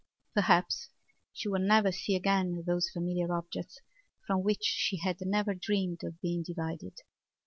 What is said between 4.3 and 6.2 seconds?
which she had never dreamed of